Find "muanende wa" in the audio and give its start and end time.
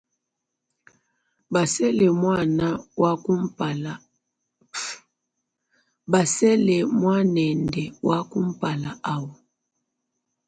7.01-8.19